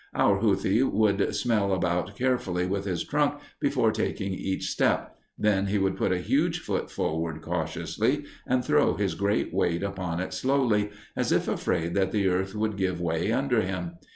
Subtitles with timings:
[0.15, 5.77] Our huthi would smell about carefully with his trunk before taking each step, then he
[5.77, 10.89] would put a huge foot forward cautiously, and throw his great weight upon it slowly,
[11.15, 13.91] as if afraid that the earth would give way under him.